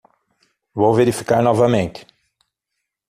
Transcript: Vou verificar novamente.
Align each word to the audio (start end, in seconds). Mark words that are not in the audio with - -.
Vou 0.73 0.95
verificar 0.95 1.43
novamente. 1.43 2.07